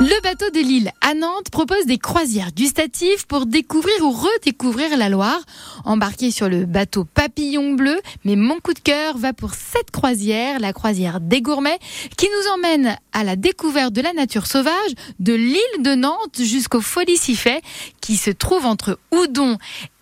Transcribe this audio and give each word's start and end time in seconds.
le 0.00 0.22
bateau 0.22 0.48
de 0.50 0.60
Lille 0.60 0.92
à 1.00 1.14
Nantes 1.14 1.50
propose 1.50 1.84
des 1.86 1.98
croisières 1.98 2.52
gustatives 2.52 3.26
pour 3.26 3.46
découvrir 3.46 3.94
ou 4.02 4.12
redécouvrir 4.12 4.96
la 4.96 5.08
Loire. 5.08 5.40
Embarqué 5.84 6.30
sur 6.30 6.48
le 6.48 6.66
bateau 6.66 7.04
Papillon 7.04 7.72
Bleu, 7.72 8.00
mais 8.24 8.36
mon 8.36 8.60
coup 8.60 8.74
de 8.74 8.78
cœur 8.78 9.18
va 9.18 9.32
pour 9.32 9.54
cette 9.54 9.90
croisière, 9.90 10.60
la 10.60 10.72
croisière 10.72 11.20
des 11.20 11.42
gourmets, 11.42 11.80
qui 12.16 12.26
nous 12.26 12.52
emmène 12.52 12.96
à 13.18 13.24
la 13.24 13.34
découverte 13.34 13.92
de 13.92 14.00
la 14.00 14.12
nature 14.12 14.46
sauvage 14.46 14.92
de 15.18 15.34
l'île 15.34 15.82
de 15.82 15.96
Nantes 15.96 16.38
jusqu'au 16.38 16.80
Folie-Siffet, 16.80 17.60
qui 18.00 18.14
se 18.14 18.30
trouve 18.30 18.64
entre 18.64 19.00
Oudon 19.10 19.56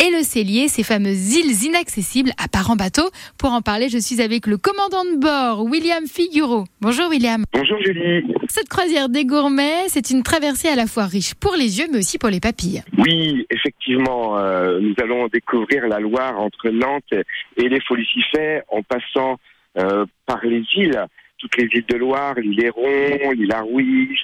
et 0.04 0.10
le 0.10 0.22
Cellier, 0.22 0.68
ces 0.68 0.82
fameuses 0.82 1.34
îles 1.34 1.64
inaccessibles 1.64 2.32
à 2.36 2.46
part 2.46 2.70
en 2.70 2.76
bateau. 2.76 3.08
Pour 3.38 3.52
en 3.52 3.62
parler, 3.62 3.88
je 3.88 3.96
suis 3.96 4.20
avec 4.20 4.46
le 4.46 4.58
commandant 4.58 5.04
de 5.06 5.18
bord, 5.18 5.64
William 5.64 6.06
Figuro. 6.06 6.64
Bonjour 6.82 7.08
William. 7.08 7.42
Bonjour 7.54 7.78
Julie. 7.82 8.34
Cette 8.48 8.68
croisière 8.68 9.08
des 9.08 9.24
gourmets, 9.24 9.88
c'est 9.88 10.10
une 10.10 10.22
traversée 10.22 10.68
à 10.68 10.76
la 10.76 10.86
fois 10.86 11.06
riche 11.06 11.34
pour 11.34 11.54
les 11.56 11.78
yeux, 11.78 11.86
mais 11.90 12.00
aussi 12.00 12.18
pour 12.18 12.28
les 12.28 12.40
papilles. 12.40 12.82
Oui, 12.98 13.46
effectivement, 13.48 14.36
euh, 14.36 14.78
nous 14.78 14.94
allons 15.02 15.28
découvrir 15.28 15.88
la 15.88 16.00
Loire 16.00 16.38
entre 16.38 16.68
Nantes 16.68 17.14
et 17.56 17.68
les 17.70 17.80
Folies-Siffet 17.80 18.62
en 18.68 18.82
passant 18.82 19.38
euh, 19.78 20.04
par 20.26 20.44
les 20.44 20.62
îles 20.76 21.06
toutes 21.38 21.56
les 21.56 21.68
îles 21.72 21.86
de 21.88 21.96
Loire, 21.96 22.34
l'île 22.34 22.64
Héron, 22.64 23.32
l'île 23.32 23.52
Arouise, 23.52 24.18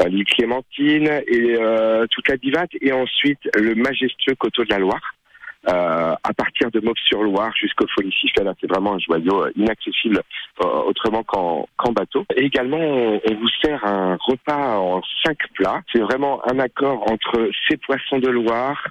euh, 0.00 0.08
l'île 0.08 0.24
Clémentine 0.24 1.22
et 1.26 1.56
toute 2.10 2.28
la 2.28 2.36
Divate, 2.36 2.70
et 2.80 2.92
ensuite 2.92 3.40
le 3.54 3.74
majestueux 3.74 4.34
coteau 4.34 4.64
de 4.64 4.70
la 4.70 4.78
Loire. 4.78 5.14
Euh, 5.68 6.14
à 6.22 6.32
partir 6.34 6.70
de 6.70 6.80
Mauves-sur-Loire 6.80 7.52
jusqu'au 7.56 7.86
Folie 7.88 8.14
Là, 8.42 8.54
c'est 8.60 8.70
vraiment 8.70 8.94
un 8.94 8.98
joyau 9.00 9.42
euh, 9.42 9.50
inaccessible 9.56 10.22
euh, 10.64 10.66
autrement 10.86 11.24
qu'en 11.24 11.92
bateau. 11.92 12.24
Également, 12.36 12.78
on, 12.78 13.20
vous 13.34 13.48
sert 13.62 13.84
un 13.84 14.16
repas 14.20 14.78
en 14.78 15.02
cinq 15.24 15.36
plats. 15.54 15.82
C'est 15.92 16.00
vraiment 16.00 16.40
un 16.48 16.58
accord 16.60 17.10
entre 17.10 17.50
ces 17.68 17.76
poissons 17.76 18.18
de 18.18 18.28
Loire 18.28 18.86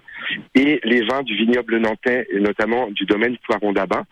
et 0.54 0.82
les 0.84 1.02
vins 1.06 1.24
du 1.24 1.36
vignoble 1.36 1.78
nantais, 1.78 2.28
et 2.32 2.40
notamment 2.40 2.92
du 2.92 3.06
domaine 3.06 3.38
Poiron 3.48 3.72
d'Abin. 3.72 4.04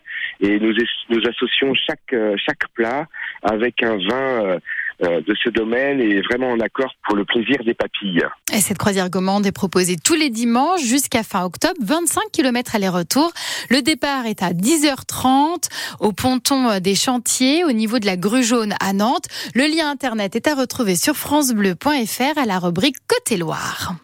Et 0.42 0.60
nous, 0.60 0.74
nous 1.10 1.22
associons 1.28 1.74
chaque, 1.74 2.16
chaque 2.38 2.68
plat 2.74 3.08
avec 3.44 3.82
un 3.84 3.98
vin 3.98 4.60
euh, 5.04 5.20
de 5.20 5.36
ce 5.44 5.50
domaine 5.50 6.00
et 6.00 6.22
vraiment 6.22 6.52
en 6.52 6.60
accord 6.62 6.90
pour 7.06 7.18
le 7.18 7.26
plaisir 7.26 7.58
des 7.66 7.74
papilles. 7.74 8.24
Et 8.54 8.62
cette 8.62 8.78
croisière 8.78 9.10
gourmande 9.10 9.46
est 9.46 9.52
proposée 9.52 9.98
tous 10.02 10.14
les 10.14 10.30
dimanches 10.30 10.84
jusqu'à 10.84 11.22
fin 11.22 11.44
octobre, 11.44 11.76
25 11.82 12.32
km 12.32 12.78
aller-retour. 12.78 13.34
Le 13.70 13.82
départ 13.82 14.26
est 14.26 14.42
à 14.42 14.52
10h30 14.52 15.68
au 16.00 16.14
ponton 16.14 16.80
des 16.80 16.96
chantiers 16.96 17.66
au 17.66 17.74
niveau 17.74 18.00
de 18.00 18.06
la 18.06 18.16
grue 18.16 18.44
jaune 18.44 18.74
à 18.80 18.94
Nantes. 18.94 19.28
Le 19.54 19.64
lien 19.64 19.92
internet 19.92 20.38
est 20.38 20.48
à 20.48 20.56
retrouver 20.56 20.96
sur 20.96 21.18
francebleu.fr 21.18 22.38
à 22.38 22.46
la 22.46 22.60
rubrique 22.60 22.96
Côté 23.06 23.36
Loire. 23.36 23.96